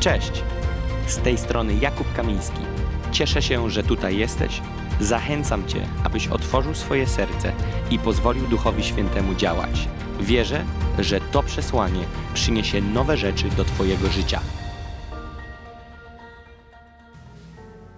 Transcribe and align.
Cześć! 0.00 0.42
Z 1.06 1.16
tej 1.16 1.38
strony 1.38 1.74
Jakub 1.74 2.12
Kamiński. 2.12 2.60
Cieszę 3.12 3.42
się, 3.42 3.70
że 3.70 3.82
tutaj 3.82 4.16
jesteś. 4.16 4.62
Zachęcam 5.00 5.68
Cię, 5.68 5.86
abyś 6.04 6.28
otworzył 6.28 6.74
swoje 6.74 7.06
serce 7.06 7.52
i 7.90 7.98
pozwolił 7.98 8.46
Duchowi 8.46 8.84
Świętemu 8.84 9.34
działać. 9.34 9.88
Wierzę, 10.20 10.64
że 10.98 11.20
to 11.20 11.42
przesłanie 11.42 12.04
przyniesie 12.34 12.82
nowe 12.82 13.16
rzeczy 13.16 13.48
do 13.48 13.64
Twojego 13.64 14.08
życia. 14.08 14.40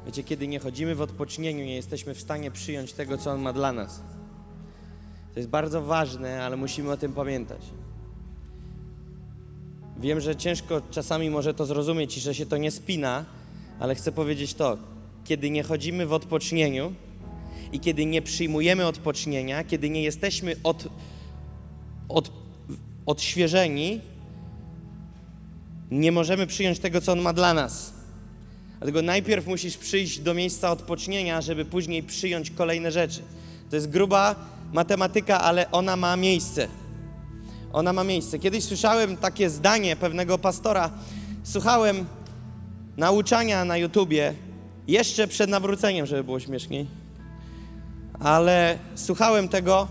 Wiecie, 0.06 0.24
kiedy 0.24 0.48
nie 0.48 0.58
chodzimy 0.58 0.94
w 0.94 1.00
odpocznieniu, 1.00 1.64
nie 1.64 1.76
jesteśmy 1.76 2.14
w 2.14 2.20
stanie 2.20 2.50
przyjąć 2.50 2.92
tego, 2.92 3.18
co 3.18 3.30
On 3.30 3.42
ma 3.42 3.52
dla 3.52 3.72
nas. 3.72 4.02
To 5.34 5.40
jest 5.40 5.48
bardzo 5.48 5.82
ważne, 5.82 6.44
ale 6.44 6.56
musimy 6.56 6.90
o 6.90 6.96
tym 6.96 7.12
pamiętać. 7.12 7.62
Wiem, 10.02 10.20
że 10.20 10.36
ciężko 10.36 10.82
czasami 10.90 11.30
może 11.30 11.54
to 11.54 11.66
zrozumieć 11.66 12.16
i 12.16 12.20
że 12.20 12.34
się 12.34 12.46
to 12.46 12.56
nie 12.56 12.70
spina, 12.70 13.24
ale 13.80 13.94
chcę 13.94 14.12
powiedzieć 14.12 14.54
to. 14.54 14.78
Kiedy 15.24 15.50
nie 15.50 15.62
chodzimy 15.62 16.06
w 16.06 16.12
odpocznieniu 16.12 16.94
i 17.72 17.80
kiedy 17.80 18.06
nie 18.06 18.22
przyjmujemy 18.22 18.86
odpocznienia, 18.86 19.64
kiedy 19.64 19.90
nie 19.90 20.02
jesteśmy 20.02 20.56
od, 20.64 20.88
od, 22.08 22.32
odświeżeni, 23.06 24.00
nie 25.90 26.12
możemy 26.12 26.46
przyjąć 26.46 26.78
tego, 26.78 27.00
co 27.00 27.12
On 27.12 27.20
ma 27.20 27.32
dla 27.32 27.54
nas. 27.54 27.92
Dlatego 28.78 29.02
najpierw 29.02 29.46
musisz 29.46 29.76
przyjść 29.76 30.18
do 30.18 30.34
miejsca 30.34 30.70
odpocznienia, 30.70 31.40
żeby 31.40 31.64
później 31.64 32.02
przyjąć 32.02 32.50
kolejne 32.50 32.92
rzeczy. 32.92 33.20
To 33.70 33.76
jest 33.76 33.90
gruba 33.90 34.34
matematyka, 34.72 35.40
ale 35.40 35.70
ona 35.70 35.96
ma 35.96 36.16
miejsce. 36.16 36.68
Ona 37.72 37.92
ma 37.92 38.04
miejsce. 38.04 38.38
Kiedyś 38.38 38.64
słyszałem 38.64 39.16
takie 39.16 39.50
zdanie 39.50 39.96
pewnego 39.96 40.38
pastora. 40.38 40.90
Słuchałem 41.42 42.06
nauczania 42.96 43.64
na 43.64 43.76
YouTubie 43.76 44.34
jeszcze 44.88 45.28
przed 45.28 45.50
nawróceniem, 45.50 46.06
żeby 46.06 46.24
było 46.24 46.40
śmieszniej. 46.40 46.86
Ale 48.20 48.78
słuchałem 48.94 49.48
tego 49.48 49.88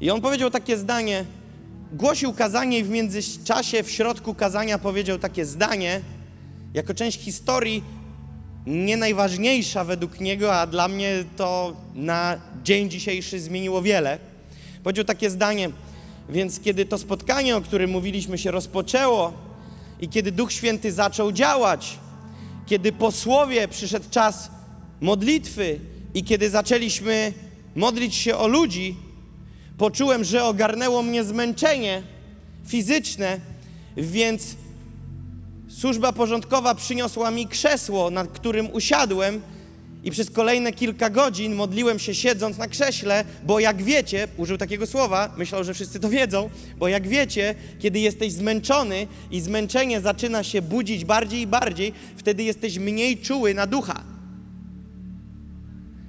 i 0.00 0.10
on 0.10 0.20
powiedział 0.20 0.50
takie 0.50 0.76
zdanie. 0.76 1.24
Głosił 1.92 2.32
kazanie 2.32 2.78
i 2.78 2.84
w 2.84 2.88
międzyczasie, 2.88 3.82
w 3.82 3.90
środku 3.90 4.34
kazania 4.34 4.78
powiedział 4.78 5.18
takie 5.18 5.44
zdanie, 5.44 6.00
jako 6.74 6.94
część 6.94 7.20
historii, 7.20 7.84
nie 8.66 8.96
najważniejsza 8.96 9.84
według 9.84 10.20
niego, 10.20 10.60
a 10.60 10.66
dla 10.66 10.88
mnie 10.88 11.24
to 11.36 11.76
na 11.94 12.40
dzień 12.64 12.90
dzisiejszy 12.90 13.40
zmieniło 13.40 13.82
wiele. 13.82 14.18
Powiedział 14.82 15.04
takie 15.04 15.30
zdanie, 15.30 15.70
więc 16.28 16.60
kiedy 16.60 16.84
to 16.84 16.98
spotkanie, 16.98 17.56
o 17.56 17.60
którym 17.60 17.90
mówiliśmy, 17.90 18.38
się 18.38 18.50
rozpoczęło 18.50 19.32
i 20.00 20.08
kiedy 20.08 20.32
Duch 20.32 20.52
Święty 20.52 20.92
zaczął 20.92 21.32
działać, 21.32 21.98
kiedy 22.66 22.92
po 22.92 23.12
słowie 23.12 23.68
przyszedł 23.68 24.10
czas 24.10 24.50
modlitwy 25.00 25.80
i 26.14 26.24
kiedy 26.24 26.50
zaczęliśmy 26.50 27.32
modlić 27.74 28.14
się 28.14 28.36
o 28.36 28.46
ludzi, 28.46 28.96
poczułem, 29.78 30.24
że 30.24 30.44
ogarnęło 30.44 31.02
mnie 31.02 31.24
zmęczenie 31.24 32.02
fizyczne, 32.66 33.40
więc 33.96 34.56
służba 35.68 36.12
porządkowa 36.12 36.74
przyniosła 36.74 37.30
mi 37.30 37.46
krzesło, 37.46 38.10
nad 38.10 38.28
którym 38.28 38.72
usiadłem 38.72 39.42
i 40.06 40.10
przez 40.10 40.30
kolejne 40.30 40.72
kilka 40.72 41.10
godzin 41.10 41.54
modliłem 41.54 41.98
się 41.98 42.14
siedząc 42.14 42.58
na 42.58 42.68
krześle, 42.68 43.24
bo 43.42 43.60
jak 43.60 43.82
wiecie, 43.82 44.28
użył 44.36 44.58
takiego 44.58 44.86
słowa, 44.86 45.34
myślał, 45.36 45.64
że 45.64 45.74
wszyscy 45.74 46.00
to 46.00 46.08
wiedzą, 46.08 46.50
bo 46.76 46.88
jak 46.88 47.08
wiecie, 47.08 47.54
kiedy 47.78 47.98
jesteś 47.98 48.32
zmęczony 48.32 49.06
i 49.30 49.40
zmęczenie 49.40 50.00
zaczyna 50.00 50.42
się 50.42 50.62
budzić 50.62 51.04
bardziej 51.04 51.40
i 51.40 51.46
bardziej, 51.46 51.92
wtedy 52.16 52.42
jesteś 52.42 52.78
mniej 52.78 53.18
czuły 53.18 53.54
na 53.54 53.66
ducha. 53.66 54.04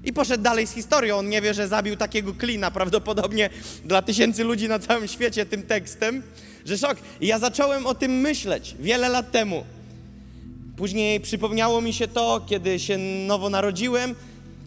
I 0.03 0.13
poszedł 0.13 0.43
dalej 0.43 0.67
z 0.67 0.71
historią. 0.71 1.17
On 1.17 1.29
nie 1.29 1.41
wie, 1.41 1.53
że 1.53 1.67
zabił 1.67 1.95
takiego 1.95 2.33
klina 2.33 2.71
prawdopodobnie 2.71 3.49
dla 3.85 4.01
tysięcy 4.01 4.43
ludzi 4.43 4.67
na 4.67 4.79
całym 4.79 5.07
świecie 5.07 5.45
tym 5.45 5.63
tekstem, 5.63 6.23
że 6.65 6.77
szok. 6.77 6.97
I 7.21 7.27
ja 7.27 7.39
zacząłem 7.39 7.87
o 7.87 7.95
tym 7.95 8.11
myśleć 8.11 8.75
wiele 8.79 9.09
lat 9.09 9.31
temu. 9.31 9.63
Później 10.77 11.19
przypomniało 11.19 11.81
mi 11.81 11.93
się 11.93 12.07
to, 12.07 12.41
kiedy 12.45 12.79
się 12.79 12.97
nowo 13.27 13.49
narodziłem 13.49 14.15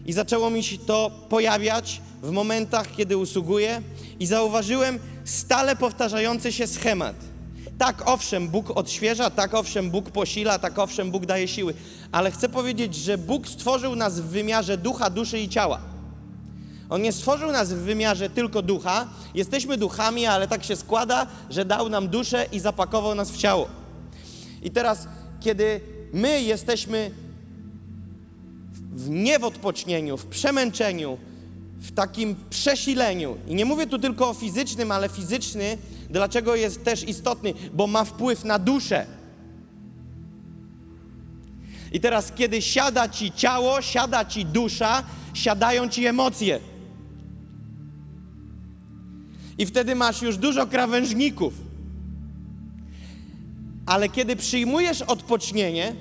i 0.05 0.13
zaczęło 0.13 0.49
mi 0.49 0.63
się 0.63 0.77
to 0.77 1.11
pojawiać 1.29 2.01
w 2.23 2.31
momentach, 2.31 2.95
kiedy 2.97 3.17
usługuję 3.17 3.81
i 4.19 4.25
zauważyłem 4.25 4.99
stale 5.25 5.75
powtarzający 5.75 6.51
się 6.51 6.67
schemat. 6.67 7.15
Tak, 7.77 8.09
owszem, 8.09 8.47
Bóg 8.47 8.77
odświeża, 8.77 9.29
tak, 9.29 9.53
owszem, 9.53 9.91
Bóg 9.91 10.09
posila, 10.09 10.59
tak, 10.59 10.79
owszem, 10.79 11.11
Bóg 11.11 11.25
daje 11.25 11.47
siły, 11.47 11.73
ale 12.11 12.31
chcę 12.31 12.49
powiedzieć, 12.49 12.95
że 12.95 13.17
Bóg 13.17 13.47
stworzył 13.47 13.95
nas 13.95 14.19
w 14.19 14.25
wymiarze 14.25 14.77
ducha, 14.77 15.09
duszy 15.09 15.39
i 15.39 15.49
ciała. 15.49 15.79
On 16.89 17.01
nie 17.01 17.11
stworzył 17.11 17.51
nas 17.51 17.73
w 17.73 17.77
wymiarze 17.77 18.29
tylko 18.29 18.61
ducha. 18.61 19.07
Jesteśmy 19.35 19.77
duchami, 19.77 20.25
ale 20.25 20.47
tak 20.47 20.63
się 20.63 20.75
składa, 20.75 21.27
że 21.49 21.65
dał 21.65 21.89
nam 21.89 22.07
duszę 22.07 22.45
i 22.51 22.59
zapakował 22.59 23.15
nas 23.15 23.31
w 23.31 23.37
ciało. 23.37 23.67
I 24.63 24.71
teraz, 24.71 25.07
kiedy 25.39 25.90
my 26.13 26.41
jesteśmy 26.41 27.11
w 28.93 29.09
nie 29.09 29.39
w 29.39 30.17
w 30.17 30.25
przemęczeniu, 30.25 31.17
w 31.77 31.91
takim 31.91 32.35
przesileniu. 32.49 33.37
I 33.47 33.55
nie 33.55 33.65
mówię 33.65 33.87
tu 33.87 33.99
tylko 33.99 34.29
o 34.29 34.33
fizycznym, 34.33 34.91
ale 34.91 35.09
fizyczny, 35.09 35.77
dlaczego 36.09 36.55
jest 36.55 36.83
też 36.83 37.07
istotny, 37.07 37.53
bo 37.73 37.87
ma 37.87 38.03
wpływ 38.03 38.45
na 38.45 38.59
duszę. 38.59 39.05
I 41.91 41.99
teraz, 41.99 42.31
kiedy 42.35 42.61
siada 42.61 43.09
ci 43.09 43.31
ciało, 43.31 43.81
siada 43.81 44.25
ci 44.25 44.45
dusza, 44.45 45.03
siadają 45.33 45.89
ci 45.89 46.05
emocje. 46.05 46.59
I 49.57 49.65
wtedy 49.65 49.95
masz 49.95 50.21
już 50.21 50.37
dużo 50.37 50.67
krawężników. 50.67 51.70
Ale 53.85 54.09
kiedy 54.09 54.35
przyjmujesz 54.35 55.01
odpocznienie, 55.01 55.95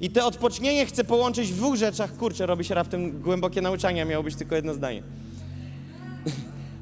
i 0.00 0.10
te 0.10 0.24
odpocznienie 0.24 0.86
chcę 0.86 1.04
połączyć 1.04 1.52
w 1.52 1.56
dwóch 1.56 1.76
rzeczach, 1.76 2.16
kurczę, 2.16 2.46
robi 2.46 2.64
się 2.64 2.74
raptem 2.74 3.22
głębokie 3.22 3.62
nauczania, 3.62 4.04
miało 4.04 4.24
być 4.24 4.34
tylko 4.34 4.54
jedno 4.54 4.74
zdanie. 4.74 5.02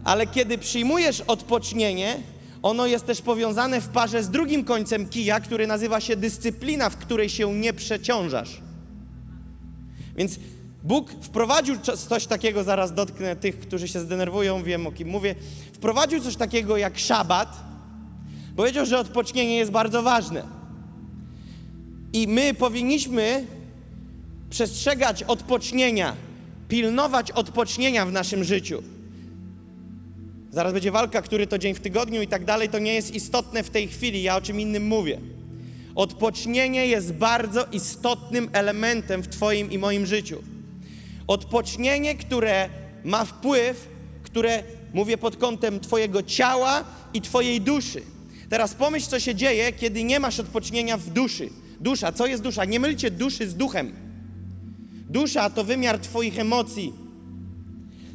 Ale 0.04 0.26
kiedy 0.26 0.58
przyjmujesz 0.58 1.20
odpocznienie, 1.20 2.16
ono 2.62 2.86
jest 2.86 3.06
też 3.06 3.20
powiązane 3.22 3.80
w 3.80 3.88
parze 3.88 4.22
z 4.22 4.30
drugim 4.30 4.64
końcem 4.64 5.08
kija, 5.08 5.40
który 5.40 5.66
nazywa 5.66 6.00
się 6.00 6.16
dyscyplina, 6.16 6.90
w 6.90 6.96
której 6.96 7.28
się 7.28 7.54
nie 7.54 7.72
przeciążasz. 7.72 8.60
Więc 10.16 10.38
Bóg 10.82 11.10
wprowadził 11.20 11.76
coś 12.08 12.26
takiego, 12.26 12.64
zaraz 12.64 12.94
dotknę 12.94 13.36
tych, 13.36 13.60
którzy 13.60 13.88
się 13.88 14.00
zdenerwują, 14.00 14.62
wiem 14.62 14.86
o 14.86 14.92
kim 14.92 15.08
mówię. 15.08 15.34
Wprowadził 15.72 16.20
coś 16.20 16.36
takiego 16.36 16.76
jak 16.76 16.98
szabat. 16.98 17.71
Powiedział, 18.56 18.86
że 18.86 18.98
odpocznienie 18.98 19.56
jest 19.56 19.70
bardzo 19.70 20.02
ważne. 20.02 20.42
I 22.12 22.28
my 22.28 22.54
powinniśmy 22.54 23.46
przestrzegać 24.50 25.22
odpocznienia, 25.22 26.16
pilnować 26.68 27.30
odpocznienia 27.30 28.06
w 28.06 28.12
naszym 28.12 28.44
życiu. 28.44 28.82
Zaraz 30.50 30.72
będzie 30.72 30.90
walka, 30.90 31.22
który 31.22 31.46
to 31.46 31.58
dzień 31.58 31.74
w 31.74 31.80
tygodniu 31.80 32.22
i 32.22 32.26
tak 32.26 32.44
dalej. 32.44 32.68
To 32.68 32.78
nie 32.78 32.94
jest 32.94 33.14
istotne 33.14 33.62
w 33.62 33.70
tej 33.70 33.88
chwili, 33.88 34.22
ja 34.22 34.36
o 34.36 34.40
czym 34.40 34.60
innym 34.60 34.86
mówię. 34.86 35.20
Odpocznienie 35.94 36.86
jest 36.86 37.12
bardzo 37.12 37.66
istotnym 37.72 38.50
elementem 38.52 39.22
w 39.22 39.28
Twoim 39.28 39.72
i 39.72 39.78
moim 39.78 40.06
życiu. 40.06 40.42
Odpocznienie, 41.26 42.14
które 42.14 42.68
ma 43.04 43.24
wpływ, 43.24 43.88
które 44.22 44.62
mówię 44.94 45.18
pod 45.18 45.36
kątem 45.36 45.80
Twojego 45.80 46.22
ciała 46.22 46.84
i 47.14 47.20
Twojej 47.20 47.60
duszy. 47.60 48.02
Teraz 48.52 48.74
pomyśl, 48.74 49.06
co 49.06 49.20
się 49.20 49.34
dzieje, 49.34 49.72
kiedy 49.72 50.04
nie 50.04 50.20
masz 50.20 50.40
odpocznienia 50.40 50.96
w 50.96 51.10
duszy. 51.10 51.48
Dusza, 51.80 52.12
co 52.12 52.26
jest 52.26 52.42
dusza? 52.42 52.64
Nie 52.64 52.80
mylcie 52.80 53.10
duszy 53.10 53.48
z 53.48 53.54
duchem. 53.54 53.92
Dusza 55.08 55.50
to 55.50 55.64
wymiar 55.64 55.98
Twoich 55.98 56.38
emocji. 56.38 56.92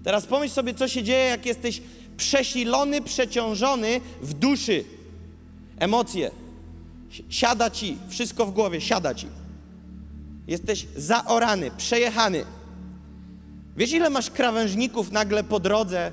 Teraz 0.03 0.25
pomyśl 0.25 0.53
sobie, 0.53 0.73
co 0.73 0.88
się 0.88 1.03
dzieje, 1.03 1.25
jak 1.25 1.45
jesteś 1.45 1.81
przesilony, 2.17 3.01
przeciążony 3.01 4.01
w 4.21 4.33
duszy. 4.33 4.83
Emocje. 5.79 6.31
Siada 7.29 7.69
ci, 7.69 7.97
wszystko 8.09 8.45
w 8.45 8.51
głowie, 8.51 8.81
siada 8.81 9.15
ci. 9.15 9.27
Jesteś 10.47 10.88
zaorany, 10.95 11.71
przejechany. 11.77 12.45
Wiesz, 13.77 13.91
ile 13.91 14.09
masz 14.09 14.29
krawężników 14.29 15.12
nagle 15.12 15.44
po 15.44 15.59
drodze, 15.59 16.12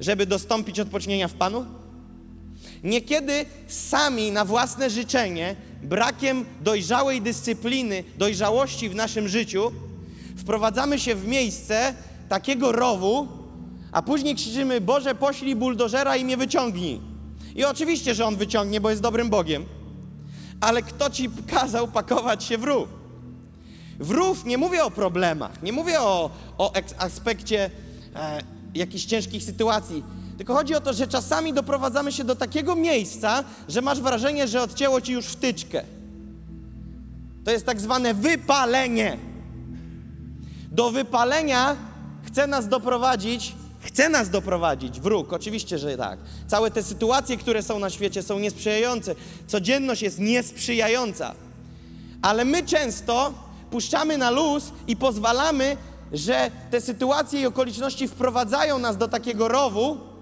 żeby 0.00 0.26
dostąpić 0.26 0.80
odpocznienia 0.80 1.28
w 1.28 1.34
Panu? 1.34 1.83
Niekiedy 2.84 3.46
sami 3.68 4.32
na 4.32 4.44
własne 4.44 4.90
życzenie, 4.90 5.56
brakiem 5.82 6.44
dojrzałej 6.60 7.22
dyscypliny, 7.22 8.04
dojrzałości 8.18 8.88
w 8.88 8.94
naszym 8.94 9.28
życiu, 9.28 9.72
wprowadzamy 10.36 10.98
się 10.98 11.14
w 11.14 11.26
miejsce 11.26 11.94
takiego 12.28 12.72
rowu, 12.72 13.28
a 13.92 14.02
później 14.02 14.34
krzyczymy: 14.34 14.80
Boże, 14.80 15.14
poślij 15.14 15.56
buldożera 15.56 16.16
i 16.16 16.24
mnie 16.24 16.36
wyciągnij. 16.36 17.00
I 17.54 17.64
oczywiście, 17.64 18.14
że 18.14 18.24
on 18.24 18.36
wyciągnie, 18.36 18.80
bo 18.80 18.90
jest 18.90 19.02
dobrym 19.02 19.30
Bogiem. 19.30 19.64
Ale 20.60 20.82
kto 20.82 21.10
ci 21.10 21.30
kazał 21.46 21.88
pakować 21.88 22.44
się 22.44 22.58
w 22.58 22.64
rów? 22.64 22.88
W 23.98 24.10
rów 24.10 24.44
nie 24.44 24.58
mówię 24.58 24.84
o 24.84 24.90
problemach, 24.90 25.62
nie 25.62 25.72
mówię 25.72 26.00
o, 26.00 26.30
o 26.58 26.72
aspekcie 26.98 27.70
e, 28.16 28.40
jakichś 28.74 29.04
ciężkich 29.04 29.42
sytuacji, 29.42 30.02
tylko 30.38 30.54
chodzi 30.54 30.74
o 30.74 30.80
to, 30.80 30.92
że 30.92 31.06
czasami 31.06 31.52
doprowadzamy 31.52 32.12
się 32.12 32.24
do 32.24 32.36
takiego 32.36 32.76
miejsca, 32.76 33.44
że 33.68 33.82
masz 33.82 34.00
wrażenie, 34.00 34.48
że 34.48 34.62
odcięło 34.62 35.00
ci 35.00 35.12
już 35.12 35.26
wtyczkę. 35.26 35.84
To 37.44 37.50
jest 37.50 37.66
tak 37.66 37.80
zwane 37.80 38.14
wypalenie. 38.14 39.18
Do 40.72 40.90
wypalenia 40.90 41.76
chce 42.26 42.46
nas 42.46 42.68
doprowadzić, 42.68 43.54
chce 43.80 44.08
nas 44.08 44.30
doprowadzić 44.30 45.00
wróg, 45.00 45.32
oczywiście, 45.32 45.78
że 45.78 45.96
tak. 45.96 46.18
Całe 46.46 46.70
te 46.70 46.82
sytuacje, 46.82 47.36
które 47.36 47.62
są 47.62 47.78
na 47.78 47.90
świecie, 47.90 48.22
są 48.22 48.38
niesprzyjające. 48.38 49.14
Codzienność 49.46 50.02
jest 50.02 50.18
niesprzyjająca. 50.18 51.34
Ale 52.22 52.44
my 52.44 52.62
często 52.62 53.34
puszczamy 53.70 54.18
na 54.18 54.30
luz 54.30 54.64
i 54.86 54.96
pozwalamy, 54.96 55.76
że 56.12 56.50
te 56.70 56.80
sytuacje 56.80 57.40
i 57.40 57.46
okoliczności 57.46 58.08
wprowadzają 58.08 58.78
nas 58.78 58.96
do 58.96 59.08
takiego 59.08 59.48
rowu, 59.48 60.13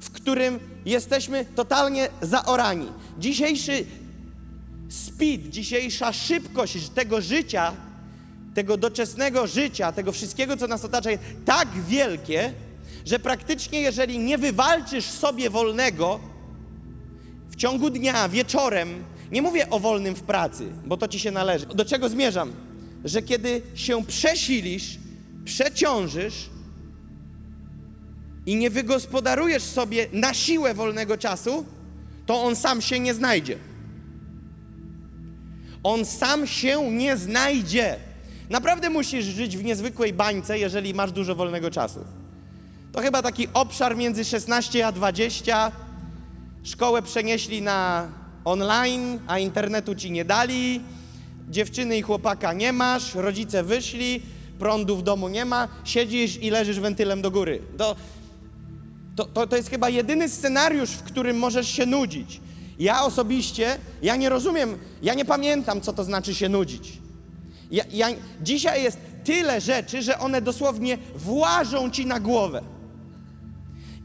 w 0.00 0.10
którym 0.10 0.58
jesteśmy 0.84 1.44
totalnie 1.44 2.08
zaorani. 2.22 2.86
Dzisiejszy 3.18 3.84
speed, 4.88 5.50
dzisiejsza 5.50 6.12
szybkość 6.12 6.88
tego 6.88 7.20
życia, 7.20 7.72
tego 8.54 8.76
doczesnego 8.76 9.46
życia, 9.46 9.92
tego 9.92 10.12
wszystkiego, 10.12 10.56
co 10.56 10.66
nas 10.66 10.84
otacza, 10.84 11.10
jest 11.10 11.22
tak 11.44 11.68
wielkie, 11.88 12.52
że 13.06 13.18
praktycznie 13.18 13.80
jeżeli 13.80 14.18
nie 14.18 14.38
wywalczysz 14.38 15.04
sobie 15.04 15.50
wolnego 15.50 16.20
w 17.50 17.56
ciągu 17.56 17.90
dnia, 17.90 18.28
wieczorem, 18.28 19.04
nie 19.32 19.42
mówię 19.42 19.70
o 19.70 19.80
wolnym 19.80 20.14
w 20.14 20.22
pracy, 20.22 20.72
bo 20.86 20.96
to 20.96 21.08
ci 21.08 21.18
się 21.18 21.30
należy. 21.30 21.66
Do 21.66 21.84
czego 21.84 22.08
zmierzam? 22.08 22.52
Że 23.04 23.22
kiedy 23.22 23.62
się 23.74 24.04
przesilisz, 24.04 24.98
przeciążysz 25.44 26.50
i 28.50 28.56
nie 28.56 28.70
wygospodarujesz 28.70 29.62
sobie 29.62 30.06
na 30.12 30.34
siłę 30.34 30.74
wolnego 30.74 31.18
czasu, 31.18 31.64
to 32.26 32.42
on 32.42 32.56
sam 32.56 32.82
się 32.82 33.00
nie 33.00 33.14
znajdzie. 33.14 33.58
On 35.82 36.04
sam 36.04 36.46
się 36.46 36.90
nie 36.92 37.16
znajdzie. 37.16 37.96
Naprawdę 38.50 38.90
musisz 38.90 39.24
żyć 39.24 39.56
w 39.56 39.64
niezwykłej 39.64 40.12
bańce, 40.12 40.58
jeżeli 40.58 40.94
masz 40.94 41.12
dużo 41.12 41.34
wolnego 41.34 41.70
czasu. 41.70 42.04
To 42.92 43.00
chyba 43.00 43.22
taki 43.22 43.48
obszar 43.54 43.96
między 43.96 44.24
16 44.24 44.86
a 44.86 44.92
20. 44.92 45.72
Szkołę 46.62 47.02
przenieśli 47.02 47.62
na 47.62 48.08
online, 48.44 49.18
a 49.26 49.38
internetu 49.38 49.94
ci 49.94 50.10
nie 50.10 50.24
dali. 50.24 50.80
Dziewczyny 51.48 51.98
i 51.98 52.02
chłopaka 52.02 52.52
nie 52.52 52.72
masz, 52.72 53.14
rodzice 53.14 53.62
wyszli, 53.62 54.22
prądu 54.58 54.96
w 54.96 55.02
domu 55.02 55.28
nie 55.28 55.44
ma, 55.44 55.68
siedzisz 55.84 56.36
i 56.36 56.50
leżysz 56.50 56.80
wentylem 56.80 57.22
do 57.22 57.30
góry. 57.30 57.62
To, 57.76 57.96
to, 59.20 59.26
to, 59.26 59.46
to 59.46 59.56
jest 59.56 59.70
chyba 59.70 59.88
jedyny 59.88 60.28
scenariusz, 60.28 60.90
w 60.90 61.02
którym 61.02 61.38
możesz 61.38 61.68
się 61.68 61.86
nudzić. 61.86 62.40
Ja 62.78 63.02
osobiście, 63.02 63.78
ja 64.02 64.16
nie 64.16 64.28
rozumiem, 64.28 64.78
ja 65.02 65.14
nie 65.14 65.24
pamiętam, 65.24 65.80
co 65.80 65.92
to 65.92 66.04
znaczy 66.04 66.34
się 66.34 66.48
nudzić. 66.48 66.98
Ja, 67.70 67.84
ja, 67.90 68.08
dzisiaj 68.42 68.82
jest 68.82 68.98
tyle 69.24 69.60
rzeczy, 69.60 70.02
że 70.02 70.18
one 70.18 70.42
dosłownie 70.42 70.98
włażą 71.14 71.90
ci 71.90 72.06
na 72.06 72.20
głowę. 72.20 72.62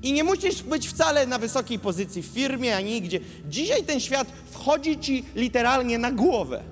I 0.03 0.13
nie 0.13 0.23
musisz 0.23 0.63
być 0.63 0.87
wcale 0.87 1.27
na 1.27 1.37
wysokiej 1.39 1.79
pozycji 1.79 2.21
w 2.21 2.25
firmie 2.25 2.75
ani 2.75 2.91
nigdzie. 2.91 3.19
Dzisiaj 3.49 3.83
ten 3.83 3.99
świat 3.99 4.27
wchodzi 4.51 4.99
ci 4.99 5.25
literalnie 5.35 5.97
na 5.97 6.11
głowę. 6.11 6.63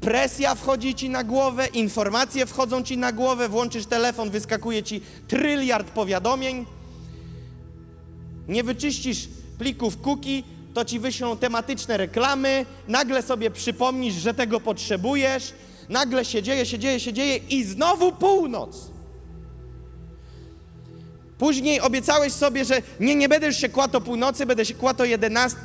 Presja 0.00 0.54
wchodzi 0.54 0.94
ci 0.94 1.10
na 1.10 1.24
głowę, 1.24 1.66
informacje 1.66 2.46
wchodzą 2.46 2.82
ci 2.82 2.98
na 2.98 3.12
głowę, 3.12 3.48
włączysz 3.48 3.86
telefon, 3.86 4.30
wyskakuje 4.30 4.82
ci 4.82 5.00
tryliard 5.28 5.90
powiadomień. 5.90 6.77
Nie 8.48 8.64
wyczyścisz 8.64 9.28
plików 9.58 10.00
cookie, 10.00 10.42
to 10.74 10.84
ci 10.84 11.00
wyślą 11.00 11.36
tematyczne 11.36 11.96
reklamy, 11.96 12.66
nagle 12.88 13.22
sobie 13.22 13.50
przypomnisz, 13.50 14.14
że 14.14 14.34
tego 14.34 14.60
potrzebujesz, 14.60 15.52
nagle 15.88 16.24
się 16.24 16.42
dzieje, 16.42 16.66
się 16.66 16.78
dzieje, 16.78 17.00
się 17.00 17.12
dzieje 17.12 17.36
i 17.36 17.64
znowu 17.64 18.12
północ. 18.12 18.90
Później 21.38 21.80
obiecałeś 21.80 22.32
sobie, 22.32 22.64
że 22.64 22.82
nie, 23.00 23.14
nie 23.14 23.28
będę 23.28 23.46
już 23.46 23.56
się 23.56 23.68
kładł 23.68 23.96
o 23.96 24.00
północy, 24.00 24.46
będę 24.46 24.64
się 24.64 24.74
kładł 24.74 25.02
o 25.02 25.04
11, 25.04 25.58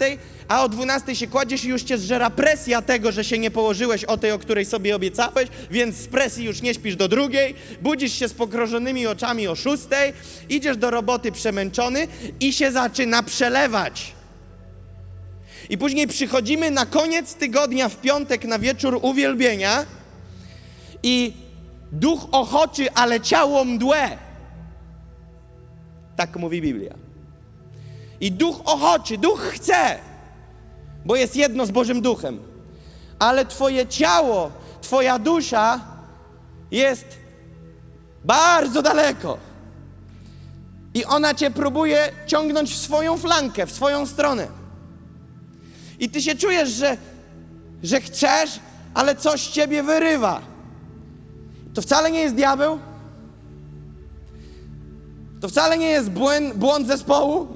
a 0.48 0.64
o 0.64 0.70
12 0.70 1.16
się 1.16 1.28
kładziesz 1.28 1.66
i 1.66 1.68
już 1.68 1.84
cię 1.84 1.98
zżera 1.98 2.30
presja 2.30 2.82
tego, 2.82 3.12
że 3.12 3.24
się 3.24 3.40
nie 3.40 3.52
położyłeś 3.52 4.04
o 4.04 4.18
tej, 4.18 4.32
o 4.32 4.40
której 4.40 4.66
sobie 4.66 4.96
obiecałeś, 4.96 5.50
więc 5.72 5.96
z 5.96 6.08
presji 6.08 6.46
już 6.46 6.62
nie 6.62 6.74
śpisz 6.74 6.96
do 6.96 7.08
drugiej, 7.08 7.56
budzisz 7.82 8.14
się 8.14 8.28
z 8.28 8.34
pokrożonymi 8.34 9.08
oczami 9.08 9.48
o 9.48 9.56
6, 9.56 9.84
idziesz 10.50 10.78
do 10.78 10.92
roboty 10.92 11.32
przemęczony 11.32 12.08
i 12.40 12.54
się 12.54 12.72
zaczyna 12.72 13.24
przelewać. 13.24 14.14
I 15.70 15.78
później 15.78 16.08
przychodzimy 16.08 16.72
na 16.72 16.86
koniec 16.86 17.34
tygodnia 17.34 17.90
w 17.90 18.02
piątek 18.02 18.46
na 18.46 18.60
wieczór 18.60 19.00
uwielbienia 19.02 19.86
i 21.04 21.34
duch 21.92 22.28
ochoczy, 22.32 22.92
ale 22.94 23.22
ciało 23.22 23.66
mdłe. 23.66 24.18
Tak 26.16 26.36
mówi 26.36 26.62
Biblia. 26.62 26.94
I 28.22 28.32
duch 28.32 28.62
ochoczy, 28.66 29.18
duch 29.18 29.42
chce, 29.42 30.00
bo 31.06 31.16
jest 31.16 31.36
jedno 31.36 31.66
z 31.66 31.72
Bożym 31.72 32.02
Duchem. 32.02 32.40
Ale 33.20 33.46
twoje 33.46 33.88
ciało, 33.88 34.52
twoja 34.82 35.20
dusza 35.20 35.80
jest 36.72 37.06
bardzo 38.26 38.82
daleko. 38.82 39.38
I 40.94 41.06
ona 41.06 41.34
cię 41.34 41.52
próbuje 41.52 42.10
ciągnąć 42.28 42.74
w 42.74 42.78
swoją 42.78 43.18
flankę, 43.18 43.66
w 43.66 43.72
swoją 43.72 44.06
stronę. 44.06 44.48
I 46.00 46.10
ty 46.10 46.22
się 46.22 46.36
czujesz, 46.36 46.70
że, 46.70 46.98
że 47.84 48.02
chcesz, 48.02 48.60
ale 48.94 49.16
coś 49.16 49.48
ciebie 49.48 49.84
wyrywa. 49.84 50.42
To 51.74 51.82
wcale 51.82 52.12
nie 52.12 52.20
jest 52.20 52.36
diabeł. 52.36 52.80
To 55.44 55.50
wcale 55.50 55.78
nie 55.78 55.90
jest 55.90 56.10
błęd, 56.10 56.56
błąd 56.58 56.88
zespołu. 56.88 57.48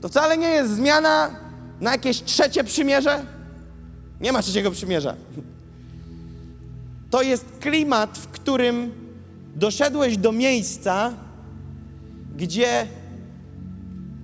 To 0.00 0.08
wcale 0.08 0.38
nie 0.38 0.48
jest 0.48 0.74
zmiana 0.74 1.30
na 1.80 1.92
jakieś 1.92 2.22
trzecie 2.22 2.64
przymierze. 2.64 3.26
Nie 4.20 4.32
ma 4.32 4.42
trzeciego 4.42 4.70
przymierza. 4.70 5.14
To 7.10 7.22
jest 7.22 7.44
klimat, 7.60 8.18
w 8.18 8.28
którym 8.28 8.92
doszedłeś 9.56 10.16
do 10.16 10.32
miejsca, 10.32 11.12
gdzie 12.36 12.86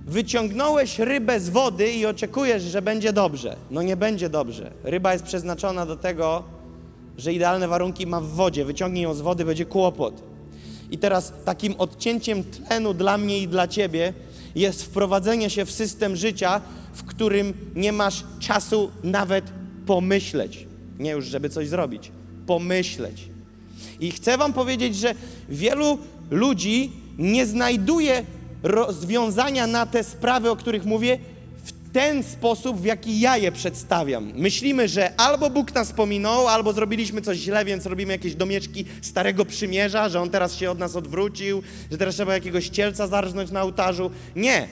wyciągnąłeś 0.05 0.99
rybę 0.99 1.39
z 1.39 1.49
wody 1.49 1.91
i 1.91 2.05
oczekujesz, 2.05 2.63
że 2.63 2.81
będzie 2.81 3.13
dobrze. 3.13 3.55
No 3.71 3.81
nie 3.81 3.97
będzie 3.97 4.29
dobrze. 4.29 4.71
Ryba 4.83 5.13
jest 5.13 5.25
przeznaczona 5.25 5.85
do 5.85 5.95
tego, 5.95 6.43
że 7.17 7.33
idealne 7.33 7.67
warunki 7.67 8.07
ma 8.07 8.21
w 8.21 8.27
wodzie. 8.27 8.65
Wyciągnij 8.65 9.03
ją 9.03 9.13
z 9.13 9.21
wody, 9.21 9.45
będzie 9.45 9.65
kłopot. 9.65 10.30
I 10.91 10.97
teraz 10.97 11.33
takim 11.45 11.75
odcięciem 11.77 12.43
tlenu 12.43 12.93
dla 12.93 13.17
mnie 13.17 13.39
i 13.39 13.47
dla 13.47 13.67
ciebie 13.67 14.13
jest 14.55 14.83
wprowadzenie 14.83 15.49
się 15.49 15.65
w 15.65 15.71
system 15.71 16.15
życia, 16.15 16.61
w 16.93 17.03
którym 17.03 17.53
nie 17.75 17.91
masz 17.91 18.23
czasu 18.39 18.91
nawet 19.03 19.45
pomyśleć. 19.85 20.67
Nie 20.99 21.11
już, 21.11 21.25
żeby 21.25 21.49
coś 21.49 21.67
zrobić. 21.67 22.11
Pomyśleć. 22.47 23.29
I 23.99 24.11
chcę 24.11 24.37
Wam 24.37 24.53
powiedzieć, 24.53 24.95
że 24.95 25.15
wielu 25.49 25.97
ludzi 26.31 26.91
nie 27.17 27.45
znajduje 27.45 28.25
rozwiązania 28.63 29.67
na 29.67 29.85
te 29.85 30.03
sprawy, 30.03 30.49
o 30.49 30.55
których 30.55 30.85
mówię, 30.85 31.19
ten 31.93 32.23
sposób, 32.23 32.81
w 32.81 32.85
jaki 32.85 33.19
ja 33.19 33.37
je 33.37 33.51
przedstawiam. 33.51 34.31
Myślimy, 34.35 34.87
że 34.87 35.19
albo 35.19 35.49
Bóg 35.49 35.75
nas 35.75 35.91
pominął, 35.93 36.47
albo 36.47 36.73
zrobiliśmy 36.73 37.21
coś 37.21 37.37
źle, 37.37 37.65
więc 37.65 37.85
robimy 37.85 38.13
jakieś 38.13 38.35
domieczki 38.35 38.85
starego 39.01 39.45
przymierza, 39.45 40.09
że 40.09 40.21
On 40.21 40.29
teraz 40.29 40.55
się 40.55 40.71
od 40.71 40.79
nas 40.79 40.95
odwrócił, 40.95 41.63
że 41.91 41.97
teraz 41.97 42.15
trzeba 42.15 42.33
jakiegoś 42.33 42.69
cielca 42.69 43.07
zarżnąć 43.07 43.51
na 43.51 43.61
ołtarzu. 43.61 44.11
Nie. 44.35 44.67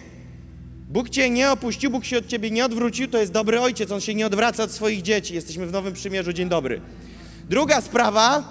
Bóg 0.90 1.10
cię 1.10 1.30
nie 1.30 1.52
opuścił, 1.52 1.92
Bóg 1.92 2.06
się 2.06 2.18
od 2.18 2.28
ciebie 2.28 2.52
nie 2.52 2.66
odwrócił, 2.66 3.08
to 3.08 3.18
jest 3.18 3.32
dobry 3.32 3.62
ojciec, 3.62 3.92
On 3.92 4.02
się 4.02 4.16
nie 4.16 4.26
odwraca 4.26 4.64
od 4.64 4.72
swoich 4.72 5.02
dzieci. 5.02 5.34
Jesteśmy 5.34 5.68
w 5.68 5.72
Nowym 5.72 5.94
Przymierzu, 5.94 6.34
dzień 6.34 6.50
dobry. 6.50 6.82
Druga 7.50 7.82
sprawa, 7.82 8.44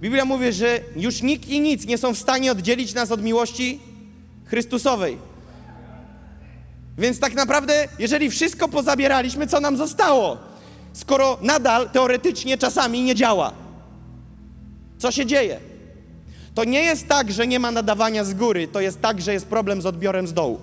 Biblia 0.00 0.24
mówi, 0.24 0.52
że 0.52 0.80
już 0.96 1.22
nikt 1.22 1.48
i 1.48 1.60
nic 1.60 1.86
nie 1.86 1.98
są 1.98 2.14
w 2.14 2.18
stanie 2.18 2.52
oddzielić 2.52 2.94
nas 2.94 3.10
od 3.10 3.22
miłości 3.22 3.80
Chrystusowej. 4.44 5.18
Więc 6.98 7.20
tak 7.20 7.34
naprawdę, 7.34 7.88
jeżeli 7.98 8.30
wszystko 8.30 8.68
pozabieraliśmy, 8.68 9.46
co 9.46 9.60
nam 9.60 9.76
zostało? 9.76 10.38
Skoro 10.92 11.38
nadal 11.42 11.90
teoretycznie 11.90 12.58
czasami 12.58 13.02
nie 13.02 13.14
działa. 13.14 13.52
Co 14.98 15.12
się 15.12 15.26
dzieje? 15.26 15.60
To 16.54 16.64
nie 16.64 16.82
jest 16.82 17.08
tak, 17.08 17.32
że 17.32 17.46
nie 17.46 17.60
ma 17.60 17.70
nadawania 17.70 18.24
z 18.24 18.34
góry, 18.34 18.68
to 18.68 18.80
jest 18.80 19.00
tak, 19.00 19.20
że 19.20 19.32
jest 19.32 19.46
problem 19.46 19.82
z 19.82 19.86
odbiorem 19.86 20.26
z 20.26 20.32
dołu. 20.32 20.60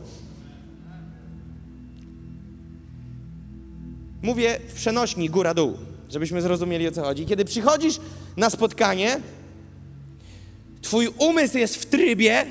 mówię 4.24 4.60
w 4.68 4.74
przenośni 4.74 5.30
góra-dół, 5.30 5.78
żebyśmy 6.10 6.42
zrozumieli 6.42 6.88
o 6.88 6.92
co 6.92 7.04
chodzi. 7.04 7.26
Kiedy 7.26 7.46
przychodzisz 7.46 8.00
na 8.38 8.50
spotkanie, 8.50 9.20
twój 10.82 11.08
umysł 11.08 11.58
jest 11.58 11.76
w 11.76 11.86
trybie. 11.86 12.46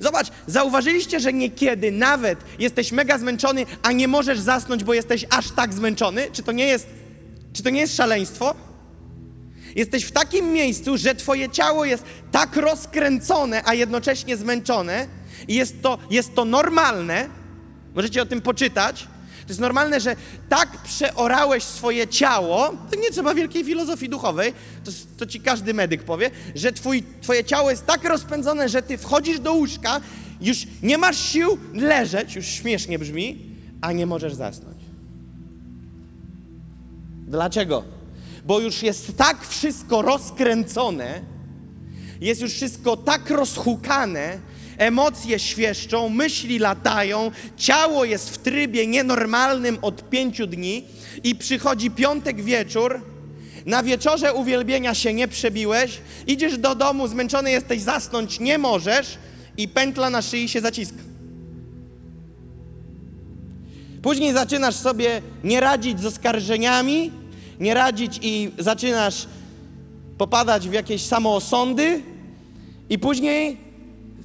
Zobacz, 0.00 0.26
zauważyliście, 0.46 1.20
że 1.20 1.32
niekiedy 1.32 1.92
nawet 1.92 2.38
jesteś 2.58 2.92
mega 2.92 3.18
zmęczony, 3.18 3.66
a 3.82 3.92
nie 3.92 4.08
możesz 4.08 4.38
zasnąć, 4.38 4.84
bo 4.84 4.94
jesteś 4.94 5.26
aż 5.30 5.50
tak 5.50 5.74
zmęczony? 5.74 6.28
Czy 6.32 6.42
to 6.42 6.52
nie 6.52 6.66
jest, 6.66 6.86
czy 7.52 7.62
to 7.62 7.70
nie 7.70 7.80
jest 7.80 7.96
szaleństwo? 7.96 8.54
Jesteś 9.76 10.04
w 10.04 10.12
takim 10.12 10.52
miejscu, 10.52 10.96
że 10.96 11.14
twoje 11.14 11.50
ciało 11.50 11.84
jest 11.84 12.04
tak 12.32 12.56
rozkręcone, 12.56 13.62
a 13.64 13.74
jednocześnie 13.74 14.36
zmęczone 14.36 15.06
i 15.48 15.54
jest 15.54 15.82
to, 15.82 15.98
jest 16.10 16.34
to 16.34 16.44
normalne. 16.44 17.28
Możecie 17.94 18.22
o 18.22 18.26
tym 18.26 18.40
poczytać. 18.40 19.06
To 19.46 19.50
jest 19.50 19.60
normalne, 19.60 20.00
że 20.00 20.16
tak 20.48 20.82
przeorałeś 20.82 21.64
swoje 21.64 22.08
ciało, 22.08 22.72
to 22.90 23.00
nie 23.00 23.10
trzeba 23.10 23.34
wielkiej 23.34 23.64
filozofii 23.64 24.08
duchowej, 24.08 24.52
to, 24.84 24.90
to 25.16 25.26
ci 25.26 25.40
każdy 25.40 25.74
medyk 25.74 26.02
powie, 26.02 26.30
że 26.54 26.72
twój, 26.72 27.02
twoje 27.22 27.44
ciało 27.44 27.70
jest 27.70 27.86
tak 27.86 28.04
rozpędzone, 28.04 28.68
że 28.68 28.82
ty 28.82 28.98
wchodzisz 28.98 29.40
do 29.40 29.52
łóżka, 29.52 30.00
już 30.40 30.66
nie 30.82 30.98
masz 30.98 31.18
sił 31.18 31.58
leżeć, 31.74 32.36
już 32.36 32.46
śmiesznie 32.46 32.98
brzmi, 32.98 33.38
a 33.80 33.92
nie 33.92 34.06
możesz 34.06 34.34
zasnąć. 34.34 34.76
Dlaczego? 37.26 37.84
Bo 38.46 38.60
już 38.60 38.82
jest 38.82 39.16
tak 39.16 39.46
wszystko 39.46 40.02
rozkręcone, 40.02 41.20
jest 42.20 42.40
już 42.40 42.52
wszystko 42.52 42.96
tak 42.96 43.30
rozhukane, 43.30 44.38
emocje 44.78 45.38
świeszczą, 45.38 46.08
myśli 46.08 46.58
latają, 46.58 47.30
ciało 47.56 48.04
jest 48.04 48.30
w 48.30 48.38
trybie 48.38 48.86
nienormalnym 48.86 49.78
od 49.82 50.10
pięciu 50.10 50.46
dni 50.46 50.84
i 51.24 51.34
przychodzi 51.34 51.90
piątek 51.90 52.42
wieczór, 52.42 53.00
na 53.66 53.82
wieczorze 53.82 54.34
uwielbienia 54.34 54.94
się 54.94 55.14
nie 55.14 55.28
przebiłeś, 55.28 55.98
idziesz 56.26 56.58
do 56.58 56.74
domu, 56.74 57.08
zmęczony 57.08 57.50
jesteś, 57.50 57.80
zasnąć 57.82 58.40
nie 58.40 58.58
możesz 58.58 59.18
i 59.56 59.68
pętla 59.68 60.10
na 60.10 60.22
szyi 60.22 60.48
się 60.48 60.60
zaciska. 60.60 60.98
Później 64.02 64.32
zaczynasz 64.32 64.74
sobie 64.74 65.22
nie 65.44 65.60
radzić 65.60 66.00
z 66.00 66.06
oskarżeniami, 66.06 67.12
nie 67.60 67.74
radzić 67.74 68.18
i 68.22 68.50
zaczynasz 68.58 69.26
popadać 70.18 70.68
w 70.68 70.72
jakieś 70.72 71.02
samoosądy 71.02 72.02
i 72.90 72.98
później 72.98 73.65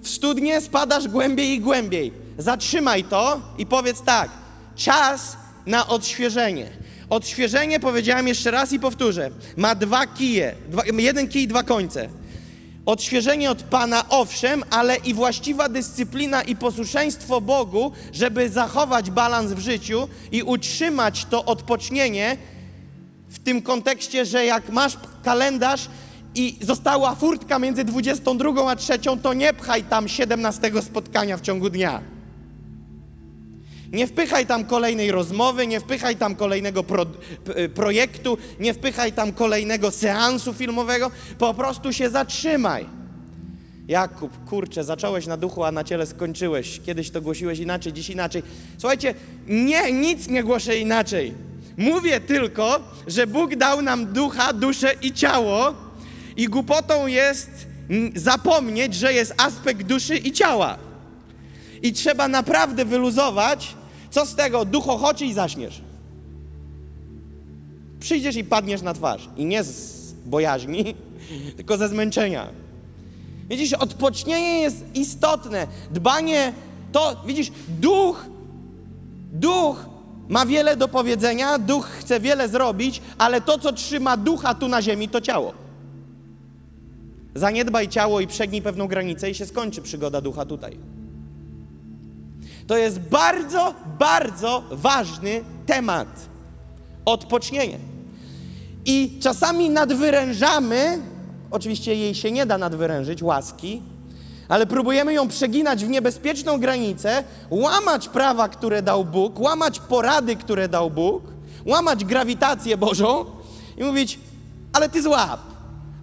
w 0.01 0.09
studnie 0.09 0.61
spadasz 0.61 1.07
głębiej 1.07 1.49
i 1.49 1.59
głębiej. 1.59 2.13
Zatrzymaj 2.37 3.03
to 3.03 3.41
i 3.57 3.65
powiedz 3.65 4.01
tak, 4.01 4.29
czas 4.75 5.37
na 5.65 5.87
odświeżenie. 5.87 6.69
Odświeżenie, 7.09 7.79
powiedziałem 7.79 8.27
jeszcze 8.27 8.51
raz 8.51 8.73
i 8.73 8.79
powtórzę, 8.79 9.31
ma 9.57 9.75
dwa 9.75 10.07
kije, 10.07 10.55
dwa, 10.69 10.83
jeden 10.97 11.27
kij, 11.27 11.47
dwa 11.47 11.63
końce. 11.63 12.09
Odświeżenie 12.85 13.51
od 13.51 13.63
Pana, 13.63 14.09
owszem, 14.09 14.63
ale 14.69 14.95
i 14.95 15.13
właściwa 15.13 15.69
dyscyplina 15.69 16.41
i 16.41 16.55
posłuszeństwo 16.55 17.41
Bogu, 17.41 17.91
żeby 18.13 18.49
zachować 18.49 19.11
balans 19.11 19.51
w 19.51 19.59
życiu 19.59 20.07
i 20.31 20.43
utrzymać 20.43 21.25
to 21.25 21.45
odpocznienie 21.45 22.37
w 23.29 23.39
tym 23.39 23.61
kontekście, 23.61 24.25
że 24.25 24.45
jak 24.45 24.69
masz 24.69 24.93
kalendarz 25.23 25.87
i 26.35 26.57
została 26.61 27.15
furtka 27.15 27.59
między 27.59 27.83
22 27.83 28.71
a 28.71 28.75
3, 28.75 28.99
to 29.21 29.33
nie 29.33 29.53
pchaj 29.53 29.83
tam 29.83 30.07
17 30.07 30.71
spotkania 30.81 31.37
w 31.37 31.41
ciągu 31.41 31.69
dnia. 31.69 32.01
Nie 33.91 34.07
wpychaj 34.07 34.45
tam 34.45 34.65
kolejnej 34.65 35.11
rozmowy, 35.11 35.67
nie 35.67 35.79
wpychaj 35.79 36.15
tam 36.15 36.35
kolejnego 36.35 36.83
pro, 36.83 37.05
projektu, 37.75 38.37
nie 38.59 38.73
wpychaj 38.73 39.13
tam 39.13 39.33
kolejnego 39.33 39.91
seansu 39.91 40.53
filmowego, 40.53 41.11
po 41.37 41.53
prostu 41.53 41.93
się 41.93 42.09
zatrzymaj. 42.09 42.85
Jakub, 43.87 44.45
kurczę, 44.45 44.83
zacząłeś 44.83 45.27
na 45.27 45.37
duchu, 45.37 45.63
a 45.63 45.71
na 45.71 45.83
ciele 45.83 46.05
skończyłeś. 46.05 46.81
Kiedyś 46.85 47.09
to 47.09 47.21
głosiłeś 47.21 47.59
inaczej, 47.59 47.93
dziś 47.93 48.09
inaczej. 48.09 48.43
Słuchajcie, 48.77 49.13
nie, 49.47 49.91
nic 49.91 50.27
nie 50.27 50.43
głoszę 50.43 50.77
inaczej. 50.79 51.33
Mówię 51.77 52.19
tylko, 52.19 52.79
że 53.07 53.27
Bóg 53.27 53.55
dał 53.55 53.81
nam 53.81 54.13
ducha, 54.13 54.53
duszę 54.53 54.93
i 55.01 55.11
ciało 55.11 55.73
i 56.37 56.47
głupotą 56.47 57.07
jest 57.07 57.67
zapomnieć, 58.15 58.93
że 58.93 59.13
jest 59.13 59.33
aspekt 59.37 59.83
duszy 59.83 60.17
i 60.17 60.31
ciała. 60.31 60.77
I 61.81 61.93
trzeba 61.93 62.27
naprawdę 62.27 62.85
wyluzować, 62.85 63.75
co 64.09 64.25
z 64.25 64.35
tego, 64.35 64.65
duch 64.65 64.89
ochoczy 64.89 65.25
i 65.25 65.33
zaśniesz. 65.33 65.81
Przyjdziesz 67.99 68.35
i 68.35 68.43
padniesz 68.43 68.81
na 68.81 68.93
twarz. 68.93 69.29
I 69.37 69.45
nie 69.45 69.63
z 69.63 70.13
bojaźni, 70.25 70.95
tylko 71.57 71.77
ze 71.77 71.87
zmęczenia. 71.87 72.47
Widzisz, 73.49 73.73
odpocznienie 73.73 74.59
jest 74.59 74.85
istotne. 74.95 75.67
Dbanie, 75.91 76.53
to, 76.91 77.21
widzisz, 77.25 77.51
duch, 77.67 78.25
duch 79.31 79.85
ma 80.29 80.45
wiele 80.45 80.77
do 80.77 80.87
powiedzenia, 80.87 81.59
duch 81.59 81.87
chce 81.87 82.19
wiele 82.19 82.49
zrobić, 82.49 83.01
ale 83.17 83.41
to, 83.41 83.59
co 83.59 83.73
trzyma 83.73 84.17
ducha 84.17 84.55
tu 84.55 84.67
na 84.67 84.81
ziemi, 84.81 85.09
to 85.09 85.21
ciało. 85.21 85.53
Zaniedbaj 87.35 87.87
ciało 87.87 88.19
i 88.19 88.27
przegnij 88.27 88.61
pewną 88.61 88.87
granicę 88.87 89.29
i 89.29 89.35
się 89.35 89.45
skończy 89.45 89.81
przygoda 89.81 90.21
ducha 90.21 90.45
tutaj. 90.45 90.77
To 92.67 92.77
jest 92.77 92.99
bardzo, 92.99 93.73
bardzo 93.99 94.63
ważny 94.71 95.43
temat. 95.65 96.07
Odpocznienie. 97.05 97.77
I 98.85 99.17
czasami 99.21 99.69
nadwyrężamy, 99.69 100.99
oczywiście 101.51 101.95
jej 101.95 102.15
się 102.15 102.31
nie 102.31 102.45
da 102.45 102.57
nadwyrężyć, 102.57 103.23
łaski, 103.23 103.81
ale 104.49 104.65
próbujemy 104.65 105.13
ją 105.13 105.27
przeginać 105.27 105.85
w 105.85 105.89
niebezpieczną 105.89 106.59
granicę, 106.59 107.23
łamać 107.49 108.09
prawa, 108.09 108.49
które 108.49 108.81
dał 108.81 109.05
Bóg, 109.05 109.39
łamać 109.39 109.79
porady, 109.79 110.35
które 110.35 110.69
dał 110.69 110.89
Bóg, 110.89 111.23
łamać 111.65 112.05
grawitację 112.05 112.77
Bożą 112.77 113.25
i 113.77 113.83
mówić, 113.83 114.19
ale 114.73 114.89
ty 114.89 115.01
złap. 115.01 115.50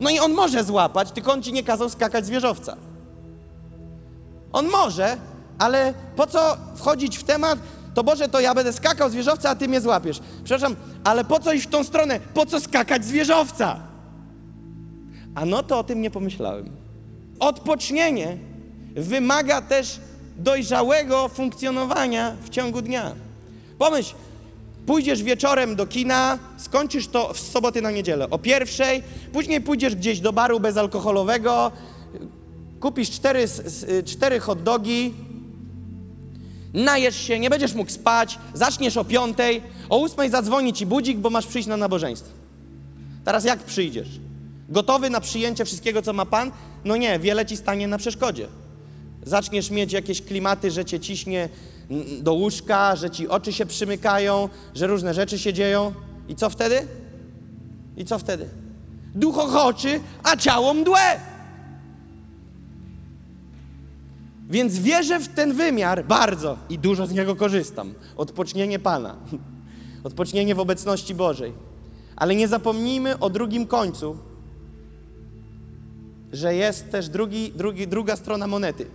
No 0.01 0.11
i 0.11 0.19
on 0.19 0.33
może 0.33 0.65
złapać, 0.65 1.11
tylko 1.11 1.33
on 1.33 1.43
ci 1.43 1.53
nie 1.53 1.63
kazał 1.63 1.91
skakać 1.91 2.27
z 2.27 2.31
wieżowca. 2.31 2.77
On 4.53 4.69
może, 4.69 5.17
ale 5.59 5.95
po 6.17 6.27
co 6.27 6.57
wchodzić 6.77 7.19
w 7.19 7.25
temat, 7.25 7.59
to 7.95 8.05
Boże, 8.05 8.29
to 8.29 8.41
ja 8.41 8.55
będę 8.55 8.73
skakał 8.73 9.11
z 9.11 9.15
wieżowca, 9.15 9.51
a 9.51 9.55
ty 9.55 9.69
mnie 9.69 9.81
złapiesz. 9.81 10.21
Przepraszam, 10.45 10.77
ale 11.05 11.25
po 11.25 11.41
co 11.41 11.53
iść 11.53 11.67
w 11.67 11.71
tą 11.71 11.85
stronę? 11.85 12.21
Po 12.35 12.47
co 12.47 12.61
skakać 12.61 13.05
z 13.05 13.11
wieżowca? 13.11 13.81
A 15.35 15.45
no 15.45 15.63
to 15.63 15.79
o 15.79 15.85
tym 15.85 16.03
nie 16.03 16.11
pomyślałem. 16.11 16.71
Odpocznienie 17.41 18.39
wymaga 18.95 19.63
też 19.63 20.01
dojrzałego 20.37 21.29
funkcjonowania 21.29 22.37
w 22.43 22.49
ciągu 22.49 22.83
dnia. 22.83 23.13
Pomyśl, 23.79 24.15
pójdziesz 24.89 25.23
wieczorem 25.23 25.77
do 25.77 25.87
kina, 25.87 26.39
skończysz 26.57 27.09
to 27.09 27.35
w 27.35 27.41
soboty 27.41 27.83
na 27.83 27.91
niedzielę 27.91 28.31
o 28.31 28.39
pierwszej, 28.39 29.03
później 29.33 29.61
pójdziesz 29.61 29.95
gdzieś 29.95 30.21
do 30.21 30.33
baru 30.33 30.61
bezalkoholowego, 30.61 31.73
kupisz 32.81 33.11
cztery, 33.11 33.45
cztery 34.05 34.41
hot 34.41 34.63
dogi, 34.63 35.15
najesz 36.75 37.17
się, 37.17 37.39
nie 37.39 37.51
będziesz 37.51 37.75
mógł 37.75 37.91
spać, 37.91 38.39
zaczniesz 38.55 38.97
o 38.97 39.05
piątej, 39.05 39.63
o 39.89 39.99
ósmej 39.99 40.31
zadzwoni 40.31 40.73
ci 40.73 40.87
budzik, 40.87 41.19
bo 41.19 41.31
masz 41.31 41.47
przyjść 41.47 41.69
na 41.69 41.77
nabożeństwo. 41.77 42.33
Teraz 43.25 43.45
jak 43.45 43.59
przyjdziesz? 43.59 44.09
Gotowy 44.69 45.11
na 45.11 45.21
przyjęcie 45.21 45.65
wszystkiego, 45.65 46.03
co 46.03 46.13
ma 46.13 46.27
Pan? 46.27 46.51
No 46.85 46.97
nie, 46.97 47.19
wiele 47.19 47.47
ci 47.47 47.57
stanie 47.57 47.89
na 47.89 47.99
przeszkodzie. 47.99 48.47
Zaczniesz 49.23 49.71
mieć 49.71 49.93
jakieś 49.93 50.23
klimaty, 50.23 50.71
że 50.71 50.85
cię 50.85 51.01
ciśnie 51.01 51.49
do 52.23 52.35
łóżka, 52.35 52.97
że 52.97 53.11
ci 53.11 53.29
oczy 53.29 53.53
się 53.53 53.67
przymykają, 53.67 54.49
że 54.75 54.87
różne 54.87 55.15
rzeczy 55.15 55.39
się 55.39 55.53
dzieją. 55.53 55.93
I 56.29 56.35
co 56.35 56.51
wtedy? 56.51 56.87
I 57.97 58.05
co 58.05 58.19
wtedy? 58.19 58.49
Duch 59.15 59.39
ochoczy, 59.39 60.01
a 60.23 60.37
ciało 60.37 60.75
mdłe. 60.75 61.21
Więc 64.51 64.79
wierzę 64.79 65.21
w 65.21 65.29
ten 65.29 65.53
wymiar 65.53 66.05
bardzo 66.05 66.57
i 66.69 66.79
dużo 66.79 67.07
z 67.07 67.13
niego 67.13 67.37
korzystam. 67.37 67.95
Odpocznienie 68.17 68.79
Pana, 68.79 69.17
odpocznienie 70.05 70.55
w 70.55 70.61
obecności 70.61 71.15
Bożej. 71.15 71.53
Ale 72.17 72.35
nie 72.35 72.49
zapomnijmy 72.49 73.19
o 73.19 73.31
drugim 73.31 73.67
końcu, 73.67 74.17
że 76.33 76.55
jest 76.55 76.91
też 76.91 77.09
drugi, 77.09 77.53
drugi, 77.53 77.89
druga 77.89 78.17
strona 78.17 78.47
monety. 78.47 78.87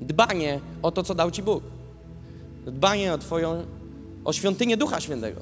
Dbanie 0.00 0.60
o 0.82 0.90
to, 0.90 1.02
co 1.02 1.14
dał 1.14 1.30
Ci 1.30 1.42
Bóg. 1.42 1.64
Dbanie 2.66 3.12
o 3.14 3.18
Twoją, 3.18 3.64
o 4.24 4.32
świątynię 4.32 4.76
Ducha 4.76 5.00
Świętego. 5.00 5.40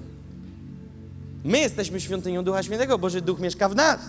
My 1.44 1.58
jesteśmy 1.58 2.00
świątynią 2.00 2.44
Ducha 2.44 2.62
Świętego, 2.62 2.99
Boży 2.99 3.20
Duch 3.20 3.40
mieszka 3.40 3.68
w 3.68 3.75
nas. 3.75 4.00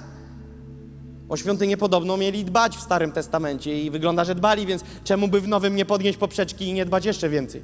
O 1.30 1.38
świątynię 1.38 1.78
podobno 1.78 2.18
mieli 2.18 2.46
dbać 2.46 2.78
w 2.78 2.82
Starym 2.82 3.12
Testamencie 3.12 3.84
i 3.84 3.92
wygląda, 3.92 4.24
że 4.24 4.36
dbali, 4.36 4.66
więc 4.66 4.84
czemu 5.04 5.28
by 5.28 5.42
w 5.42 5.48
Nowym 5.48 5.76
nie 5.76 5.86
podnieść 5.86 6.18
poprzeczki 6.18 6.68
i 6.68 6.74
nie 6.74 6.86
dbać 6.86 7.06
jeszcze 7.06 7.30
więcej? 7.30 7.62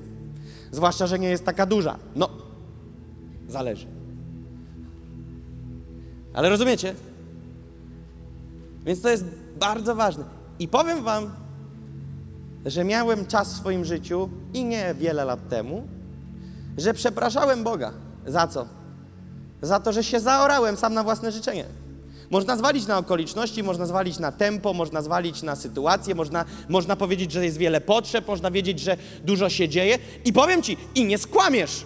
Zwłaszcza, 0.72 1.08
że 1.08 1.20
nie 1.20 1.30
jest 1.30 1.46
taka 1.46 1.66
duża. 1.66 1.98
No, 2.16 2.30
Zależy. 3.52 3.88
Ale 6.34 6.50
rozumiecie? 6.50 6.96
Więc 8.86 9.02
to 9.02 9.10
jest 9.10 9.26
bardzo 9.60 9.96
ważne. 9.96 10.24
I 10.60 10.68
powiem 10.68 11.04
Wam, 11.04 11.32
że 12.66 12.84
miałem 12.84 13.26
czas 13.26 13.54
w 13.54 13.58
swoim 13.58 13.86
życiu 13.86 14.30
i 14.54 14.64
nie 14.64 14.96
wiele 15.00 15.26
lat 15.26 15.50
temu, 15.50 15.88
że 16.78 16.94
przepraszałem 16.94 17.64
Boga. 17.64 17.94
Za 18.26 18.48
co? 18.48 18.66
Za 19.62 19.80
to, 19.80 19.94
że 19.94 20.04
się 20.04 20.20
zaorałem 20.20 20.78
sam 20.78 20.94
na 20.94 21.04
własne 21.04 21.32
życzenie. 21.32 21.66
Można 22.30 22.58
zwalić 22.58 22.88
na 22.88 22.98
okoliczności, 22.98 23.64
można 23.64 23.86
zwalić 23.86 24.20
na 24.20 24.32
tempo, 24.32 24.74
można 24.74 25.02
zwalić 25.02 25.44
na 25.44 25.56
sytuację, 25.56 26.16
można, 26.16 26.46
można 26.70 26.96
powiedzieć, 26.96 27.32
że 27.32 27.46
jest 27.46 27.58
wiele 27.58 27.82
potrzeb, 27.82 28.28
można 28.28 28.52
wiedzieć, 28.52 28.80
że 28.80 28.98
dużo 29.24 29.50
się 29.50 29.70
dzieje. 29.70 29.98
I 30.26 30.34
powiem 30.34 30.62
Ci, 30.64 30.78
i 30.96 31.06
nie 31.06 31.18
skłamiesz. 31.18 31.86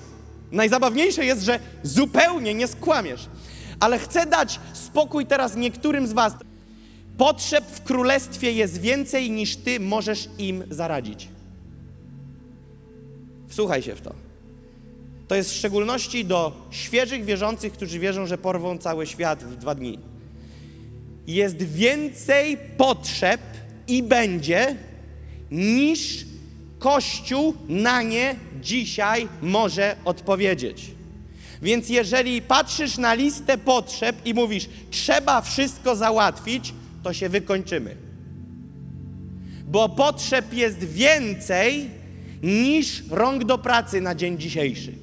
Najzabawniejsze 0.52 1.26
jest, 1.26 1.42
że 1.42 1.60
zupełnie 1.84 2.54
nie 2.54 2.68
skłamiesz. 2.68 3.30
Ale 3.80 4.00
chcę 4.00 4.26
dać 4.26 4.60
spokój 4.74 5.26
teraz 5.26 5.56
niektórym 5.56 6.08
z 6.08 6.14
Was. 6.14 6.34
Potrzeb 7.18 7.66
w 7.66 7.84
królestwie 7.84 8.52
jest 8.52 8.82
więcej 8.82 9.32
niż 9.32 9.56
Ty 9.56 9.80
możesz 9.80 10.30
im 10.38 10.64
zaradzić. 10.70 11.28
Wsłuchaj 13.48 13.84
się 13.84 13.96
w 13.96 14.02
to. 14.02 14.14
To 15.28 15.36
jest 15.36 15.52
w 15.52 15.56
szczególności 15.56 16.26
do 16.26 16.52
świeżych 16.72 17.26
wierzących, 17.26 17.74
którzy 17.74 18.00
wierzą, 18.00 18.26
że 18.26 18.38
porwą 18.38 18.78
cały 18.78 19.08
świat 19.08 19.44
w 19.44 19.56
dwa 19.56 19.76
dni. 19.76 20.00
Jest 21.28 21.58
więcej 21.58 22.58
potrzeb 22.78 23.42
i 23.88 24.04
będzie 24.04 24.76
niż 25.52 26.26
Kościół 26.80 27.54
na 27.68 28.02
nie 28.02 28.36
dzisiaj 28.62 29.28
może 29.42 29.96
odpowiedzieć. 30.06 30.92
Więc 31.62 31.90
jeżeli 31.90 32.42
patrzysz 32.42 32.98
na 32.98 33.14
listę 33.14 33.58
potrzeb 33.58 34.16
i 34.26 34.34
mówisz, 34.34 34.70
trzeba 34.92 35.42
wszystko 35.42 35.96
załatwić, 35.96 36.74
to 37.06 37.14
się 37.14 37.30
wykończymy. 37.30 37.96
Bo 39.68 39.90
potrzeb 39.90 40.54
jest 40.54 40.84
więcej 40.84 41.90
niż 42.44 43.04
rąk 43.10 43.44
do 43.44 43.58
pracy 43.58 44.02
na 44.02 44.16
dzień 44.16 44.38
dzisiejszy. 44.38 44.94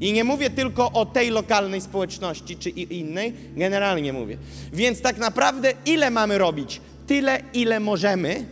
I 0.00 0.12
nie 0.12 0.24
mówię 0.24 0.50
tylko 0.50 0.92
o 0.92 1.06
tej 1.06 1.30
lokalnej 1.30 1.80
społeczności 1.80 2.56
czy 2.56 2.70
innej, 2.70 3.34
generalnie 3.56 4.12
mówię. 4.12 4.38
Więc 4.72 5.00
tak 5.00 5.18
naprawdę 5.18 5.72
ile 5.86 6.10
mamy 6.10 6.38
robić? 6.38 6.80
Tyle, 7.06 7.42
ile 7.54 7.80
możemy, 7.80 8.44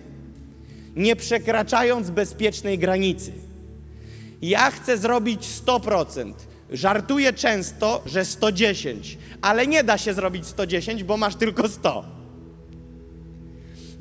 nie 0.97 1.17
przekraczając 1.17 2.11
bezpiecznej 2.11 2.79
granicy. 2.79 3.33
Ja 4.43 4.71
chcę 4.71 4.99
zrobić 4.99 5.47
100%. 5.67 6.33
Żartuję 6.71 7.33
często, 7.33 8.03
że 8.07 8.25
110, 8.25 9.19
ale 9.43 9.67
nie 9.67 9.85
da 9.85 9.99
się 9.99 10.14
zrobić 10.14 10.47
110, 10.47 11.05
bo 11.05 11.17
masz 11.17 11.37
tylko 11.37 11.69
100. 11.69 12.24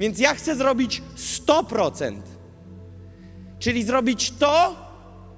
Więc 0.04 0.20
ja 0.20 0.36
chcę 0.36 0.56
zrobić 0.56 1.02
100%. 1.48 2.22
Czyli 3.60 3.84
zrobić 3.84 4.34
to, 4.40 4.76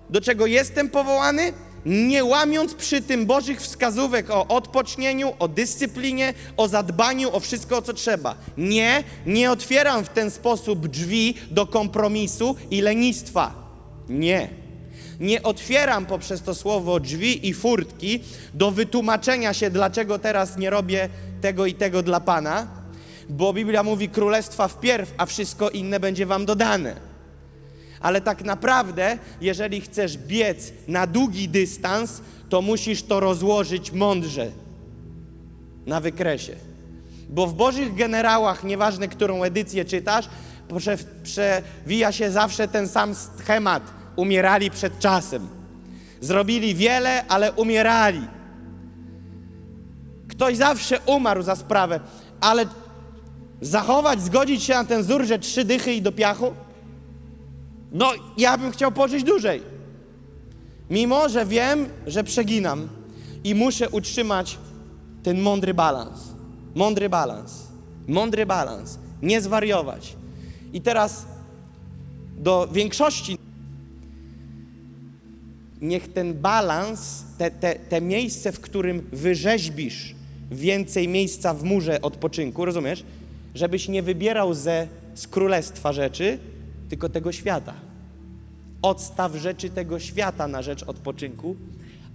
do 0.10 0.22
czego 0.22 0.46
jestem 0.46 0.90
powołany, 0.90 1.54
nie 1.86 2.24
łamiąc 2.24 2.74
przy 2.74 3.02
tym 3.02 3.26
Bożych 3.26 3.62
wskazówek 3.62 4.30
o 4.30 4.48
odpocznieniu, 4.48 5.34
o 5.40 5.48
dyscyplinie, 5.48 6.34
o 6.58 6.68
zadbaniu, 6.68 7.36
o 7.36 7.40
wszystko, 7.40 7.78
o 7.78 7.82
co 7.82 7.94
trzeba. 7.94 8.36
Nie, 8.58 9.04
nie 9.26 9.52
otwieram 9.52 10.06
w 10.06 10.10
ten 10.10 10.32
sposób 10.32 10.88
drzwi 10.88 11.36
do 11.52 11.68
kompromisu 11.68 12.56
i 12.72 12.82
lenistwa. 12.82 13.54
Nie. 14.10 14.50
Nie 15.20 15.44
otwieram 15.44 16.06
poprzez 16.06 16.42
to 16.42 16.56
słowo 16.56 17.00
drzwi 17.00 17.48
i 17.48 17.54
furtki 17.54 18.20
do 18.54 18.72
wytłumaczenia 18.72 19.54
się, 19.54 19.70
dlaczego 19.70 20.20
teraz 20.20 20.58
nie 20.58 20.70
robię 20.70 21.10
tego 21.42 21.66
i 21.66 21.74
tego 21.74 22.04
dla 22.04 22.20
Pana, 22.20 22.68
bo 23.29 23.53
Biblia 23.53 23.83
mówi 23.83 24.09
królestwa 24.09 24.68
wpierw, 24.68 25.14
a 25.18 25.25
wszystko 25.25 25.70
inne 25.70 26.00
będzie 26.00 26.25
wam 26.25 26.46
dodane. 26.46 26.96
Ale 28.00 28.22
tak 28.22 28.44
naprawdę, 28.44 29.18
jeżeli 29.42 29.81
chcesz 29.81 30.18
biec 30.18 30.74
na 30.88 31.07
długi 31.07 31.50
dystans, 31.50 32.22
to 32.50 32.61
musisz 32.61 33.03
to 33.03 33.20
rozłożyć 33.20 33.92
mądrze 33.92 34.51
na 35.85 36.01
wykresie. 36.01 36.55
Bo 37.29 37.48
w 37.48 37.53
Bożych 37.53 37.96
generałach, 37.96 38.64
nieważne 38.64 39.07
którą 39.07 39.44
edycję 39.44 39.85
czytasz, 39.85 40.29
prze, 40.77 40.98
przewija 41.24 42.11
się 42.11 42.31
zawsze 42.31 42.68
ten 42.68 42.88
sam 42.88 43.16
schemat. 43.16 43.83
Umierali 44.16 44.72
przed 44.72 45.00
czasem. 45.00 45.48
Zrobili 46.22 46.75
wiele, 46.75 47.25
ale 47.27 47.51
umierali. 47.51 48.22
Ktoś 50.27 50.57
zawsze 50.57 51.00
umarł 51.05 51.42
za 51.42 51.55
sprawę, 51.55 52.00
ale 52.42 52.66
zachować, 53.61 54.22
zgodzić 54.22 54.63
się 54.63 54.74
na 54.74 54.85
ten 54.85 55.01
wzór, 55.01 55.25
że 55.25 55.39
trzy 55.39 55.65
dychy 55.65 55.94
i 55.94 56.01
do 56.01 56.11
piachu? 56.11 56.53
No, 57.91 58.11
ja 58.37 58.57
bym 58.57 58.72
chciał 58.72 58.91
pożyć 58.91 59.24
dłużej. 59.24 59.61
Mimo, 60.89 61.29
że 61.29 61.46
wiem, 61.46 61.89
że 62.07 62.24
przeginam 62.24 62.89
i 63.44 63.55
muszę 63.55 63.89
utrzymać 63.89 64.57
ten 65.24 65.41
mądry 65.41 65.74
balans. 65.74 66.20
Mądry 66.75 67.09
balans. 67.09 67.68
Mądry 68.07 68.46
balans. 68.46 68.98
Nie 69.22 69.41
zwariować. 69.41 70.15
I 70.74 70.81
teraz 70.81 71.25
do 72.37 72.68
większości 72.72 73.37
niech 75.81 76.13
ten 76.13 76.33
balans, 76.33 77.24
te, 77.37 77.51
te, 77.51 77.75
te 77.75 78.01
miejsce, 78.01 78.51
w 78.51 78.59
którym 78.59 79.09
wyrzeźbisz 79.13 80.15
więcej 80.51 81.07
miejsca 81.07 81.53
w 81.53 81.63
murze 81.63 82.01
odpoczynku, 82.01 82.65
rozumiesz? 82.65 83.03
Żebyś 83.55 83.87
nie 83.87 84.03
wybierał 84.03 84.53
ze, 84.53 84.87
z 85.13 85.27
królestwa 85.27 85.94
rzeczy, 85.94 86.39
tylko 86.89 87.09
tego 87.09 87.31
świata. 87.31 87.74
Odstaw 88.81 89.35
rzeczy 89.35 89.70
tego 89.70 90.00
świata 90.00 90.48
na 90.48 90.61
rzecz 90.61 90.83
odpoczynku, 90.83 91.55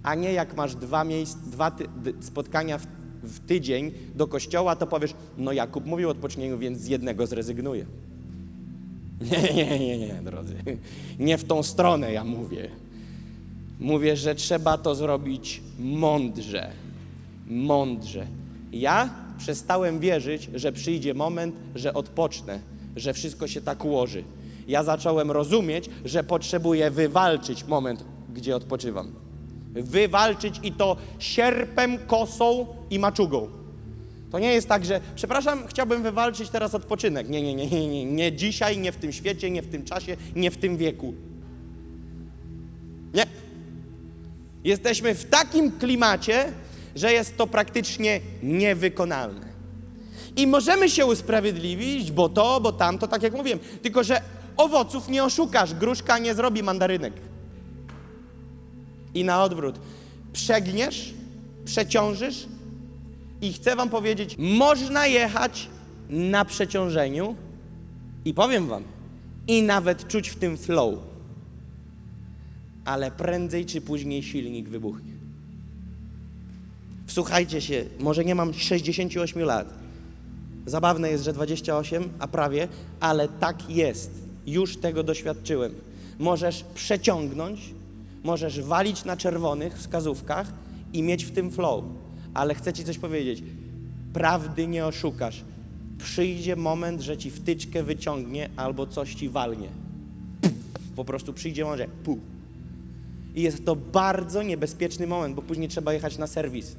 a 0.03 0.15
nie 0.15 0.33
jak 0.33 0.55
masz 0.55 0.75
dwa, 0.75 1.03
miejsc, 1.03 1.35
dwa 1.35 1.71
ty, 1.71 1.85
spotkania 2.19 2.77
w, 2.77 2.87
w 3.23 3.39
tydzień 3.39 3.91
do 4.15 4.27
kościoła, 4.27 4.75
to 4.75 4.87
powiesz, 4.87 5.13
no 5.37 5.51
Jakub 5.51 5.85
mówił 5.85 6.07
o 6.07 6.11
odpocznieniu, 6.11 6.57
więc 6.57 6.79
z 6.79 6.87
jednego 6.87 7.27
zrezygnuję. 7.27 7.85
Nie, 9.31 9.53
nie, 9.53 9.79
nie, 9.79 9.97
nie, 9.97 10.13
drodzy. 10.13 10.55
Nie 11.19 11.37
w 11.37 11.43
tą 11.43 11.63
stronę 11.63 12.13
ja 12.13 12.23
mówię. 12.23 12.69
Mówię, 13.79 14.17
że 14.17 14.35
trzeba 14.35 14.77
to 14.77 14.95
zrobić 14.95 15.61
mądrze. 15.79 16.71
Mądrze. 17.47 18.27
Ja 18.71 19.09
przestałem 19.41 19.99
wierzyć, 19.99 20.49
że 20.53 20.71
przyjdzie 20.71 21.13
moment, 21.13 21.55
że 21.75 21.93
odpocznę, 21.93 22.59
że 22.95 23.13
wszystko 23.13 23.47
się 23.47 23.61
tak 23.61 23.85
ułoży 23.85 24.23
ja 24.67 24.83
zacząłem 24.83 25.31
rozumieć, 25.31 25.89
że 26.05 26.23
potrzebuję 26.23 26.91
wywalczyć 26.91 27.63
moment, 27.63 28.03
gdzie 28.33 28.55
odpoczywam. 28.55 29.11
Wywalczyć 29.73 30.59
i 30.63 30.71
to 30.71 30.97
sierpem, 31.19 31.97
kosą 32.07 32.67
i 32.89 32.99
maczugą. 32.99 33.47
To 34.31 34.39
nie 34.39 34.53
jest 34.53 34.67
tak, 34.67 34.85
że 34.85 35.01
przepraszam, 35.15 35.67
chciałbym 35.67 36.03
wywalczyć 36.03 36.49
teraz 36.49 36.75
odpoczynek. 36.75 37.29
Nie, 37.29 37.41
nie, 37.41 37.55
nie, 37.55 37.67
nie, 37.67 37.87
nie, 37.87 38.05
nie 38.05 38.33
dzisiaj, 38.33 38.77
nie 38.77 38.91
w 38.91 38.95
tym 38.95 39.11
świecie, 39.11 39.51
nie 39.51 39.61
w 39.61 39.67
tym 39.67 39.83
czasie, 39.83 40.17
nie 40.35 40.51
w 40.51 40.57
tym 40.57 40.77
wieku. 40.77 41.13
Nie. 43.13 43.25
Jesteśmy 44.63 45.15
w 45.15 45.25
takim 45.25 45.71
klimacie, 45.71 46.53
że 46.95 47.13
jest 47.13 47.37
to 47.37 47.47
praktycznie 47.47 48.21
niewykonalne. 48.43 49.51
I 50.35 50.47
możemy 50.47 50.89
się 50.89 51.05
usprawiedliwić, 51.05 52.11
bo 52.11 52.29
to, 52.29 52.61
bo 52.61 52.71
tamto, 52.71 53.07
tak 53.07 53.23
jak 53.23 53.33
mówiłem. 53.33 53.59
Tylko, 53.81 54.03
że 54.03 54.21
owoców 54.57 55.09
nie 55.09 55.23
oszukasz, 55.23 55.73
gruszka 55.73 56.19
nie 56.19 56.35
zrobi 56.35 56.63
mandarynek. 56.63 57.13
I 59.13 59.23
na 59.23 59.43
odwrót. 59.43 59.79
Przegniesz, 60.33 61.13
przeciążysz 61.65 62.47
i 63.41 63.53
chcę 63.53 63.75
wam 63.75 63.89
powiedzieć, 63.89 64.35
można 64.37 65.07
jechać 65.07 65.69
na 66.09 66.45
przeciążeniu 66.45 67.35
i 68.25 68.33
powiem 68.33 68.67
wam, 68.67 68.83
i 69.47 69.63
nawet 69.63 70.07
czuć 70.07 70.29
w 70.29 70.35
tym 70.35 70.57
flow. 70.57 70.99
Ale 72.85 73.11
prędzej 73.11 73.65
czy 73.65 73.81
później 73.81 74.23
silnik 74.23 74.69
wybuchnie. 74.69 75.20
Wsłuchajcie 77.11 77.61
się, 77.61 77.85
może 77.99 78.25
nie 78.25 78.35
mam 78.35 78.53
68 78.53 79.41
lat. 79.41 79.73
Zabawne 80.65 81.09
jest, 81.11 81.23
że 81.23 81.33
28, 81.33 82.09
a 82.19 82.27
prawie, 82.27 82.67
ale 82.99 83.27
tak 83.27 83.69
jest 83.69 84.11
już 84.47 84.77
tego 84.77 85.03
doświadczyłem. 85.03 85.73
Możesz 86.19 86.65
przeciągnąć, 86.75 87.73
możesz 88.23 88.61
walić 88.61 89.05
na 89.05 89.17
czerwonych 89.17 89.77
wskazówkach 89.77 90.53
i 90.93 91.03
mieć 91.03 91.25
w 91.25 91.31
tym 91.31 91.51
flow. 91.51 91.83
Ale 92.33 92.55
chcę 92.55 92.73
Ci 92.73 92.83
coś 92.83 92.97
powiedzieć. 92.97 93.43
Prawdy 94.13 94.67
nie 94.67 94.85
oszukasz. 94.85 95.43
Przyjdzie 95.97 96.55
moment, 96.55 97.01
że 97.01 97.17
Ci 97.17 97.31
wtyczkę 97.31 97.83
wyciągnie 97.83 98.49
albo 98.55 98.87
coś 98.87 99.15
Ci 99.15 99.29
walnie. 99.29 99.69
Po 100.95 101.05
prostu 101.05 101.33
przyjdzie 101.33 101.63
moment, 101.63 101.81
że 101.81 101.87
pu. 101.87 102.19
I 103.35 103.41
jest 103.41 103.65
to 103.65 103.75
bardzo 103.75 104.43
niebezpieczny 104.43 105.07
moment, 105.07 105.35
bo 105.35 105.41
później 105.41 105.69
trzeba 105.69 105.93
jechać 105.93 106.17
na 106.17 106.27
serwis. 106.27 106.75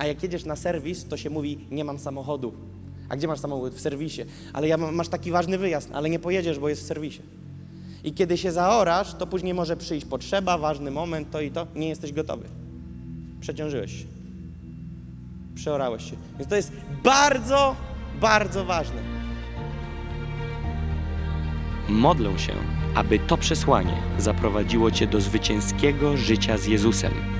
A 0.00 0.06
jak 0.06 0.22
jedziesz 0.22 0.44
na 0.44 0.56
serwis, 0.56 1.04
to 1.08 1.16
się 1.16 1.30
mówi, 1.30 1.58
nie 1.70 1.84
mam 1.84 1.98
samochodu. 1.98 2.52
A 3.08 3.16
gdzie 3.16 3.28
masz 3.28 3.40
samochód? 3.40 3.74
W 3.74 3.80
serwisie. 3.80 4.22
Ale 4.52 4.68
ja 4.68 4.76
masz 4.76 5.08
taki 5.08 5.30
ważny 5.30 5.58
wyjazd, 5.58 5.90
ale 5.92 6.10
nie 6.10 6.18
pojedziesz, 6.18 6.58
bo 6.58 6.68
jest 6.68 6.82
w 6.82 6.86
serwisie. 6.86 7.22
I 8.04 8.12
kiedy 8.12 8.38
się 8.38 8.52
zaorasz, 8.52 9.14
to 9.14 9.26
później 9.26 9.54
może 9.54 9.76
przyjść 9.76 10.06
potrzeba, 10.06 10.58
ważny 10.58 10.90
moment, 10.90 11.30
to 11.30 11.40
i 11.40 11.50
to. 11.50 11.66
Nie 11.74 11.88
jesteś 11.88 12.12
gotowy. 12.12 12.48
Przeciążyłeś 13.40 13.92
się. 13.92 14.04
Przeorałeś 15.54 16.10
się. 16.10 16.16
Więc 16.38 16.50
to 16.50 16.56
jest 16.56 16.72
bardzo, 17.04 17.76
bardzo 18.20 18.64
ważne. 18.64 19.02
Modlę 21.88 22.38
się, 22.38 22.52
aby 22.94 23.18
to 23.18 23.36
przesłanie 23.36 23.96
zaprowadziło 24.18 24.90
Cię 24.90 25.06
do 25.06 25.20
zwycięskiego 25.20 26.16
życia 26.16 26.58
z 26.58 26.66
Jezusem. 26.66 27.39